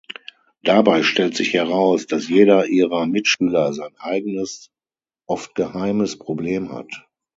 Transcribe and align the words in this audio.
Dabei 0.63 1.03
stellt 1.03 1.35
sich 1.35 1.53
heraus, 1.53 2.07
dass 2.07 2.27
jeder 2.27 2.65
ihrer 2.65 3.05
Mitschüler 3.05 3.71
sein 3.71 3.95
eigenes, 3.99 4.71
oft 5.27 5.53
geheimes 5.53 6.17
Problem 6.17 6.71
hat. 6.71 6.89